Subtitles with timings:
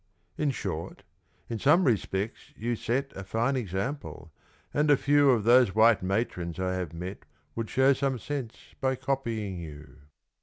[0.35, 1.03] In short,
[1.47, 4.31] in some respects you set A fine example;
[4.73, 7.23] and a few Of those white matrons I have met
[7.55, 9.97] Would show some sense by copying you.